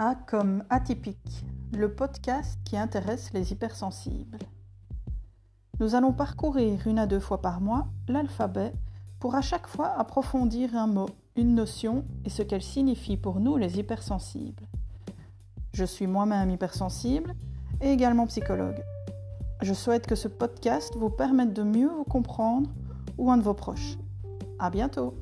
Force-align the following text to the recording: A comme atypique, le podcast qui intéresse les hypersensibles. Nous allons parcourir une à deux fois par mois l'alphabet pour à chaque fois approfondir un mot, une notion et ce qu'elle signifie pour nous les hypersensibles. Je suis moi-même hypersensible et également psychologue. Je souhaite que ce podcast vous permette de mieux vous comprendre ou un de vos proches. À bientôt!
A 0.00 0.14
comme 0.14 0.62
atypique, 0.70 1.44
le 1.72 1.92
podcast 1.92 2.60
qui 2.64 2.76
intéresse 2.76 3.32
les 3.32 3.50
hypersensibles. 3.50 4.38
Nous 5.80 5.96
allons 5.96 6.12
parcourir 6.12 6.86
une 6.86 7.00
à 7.00 7.08
deux 7.08 7.18
fois 7.18 7.42
par 7.42 7.60
mois 7.60 7.88
l'alphabet 8.06 8.72
pour 9.18 9.34
à 9.34 9.40
chaque 9.40 9.66
fois 9.66 9.88
approfondir 9.98 10.76
un 10.76 10.86
mot, 10.86 11.08
une 11.34 11.56
notion 11.56 12.04
et 12.24 12.30
ce 12.30 12.42
qu'elle 12.42 12.62
signifie 12.62 13.16
pour 13.16 13.40
nous 13.40 13.56
les 13.56 13.80
hypersensibles. 13.80 14.68
Je 15.74 15.84
suis 15.84 16.06
moi-même 16.06 16.50
hypersensible 16.50 17.34
et 17.80 17.90
également 17.90 18.28
psychologue. 18.28 18.80
Je 19.62 19.74
souhaite 19.74 20.06
que 20.06 20.14
ce 20.14 20.28
podcast 20.28 20.94
vous 20.94 21.10
permette 21.10 21.54
de 21.54 21.64
mieux 21.64 21.90
vous 21.90 22.04
comprendre 22.04 22.70
ou 23.16 23.32
un 23.32 23.36
de 23.36 23.42
vos 23.42 23.54
proches. 23.54 23.98
À 24.60 24.70
bientôt! 24.70 25.16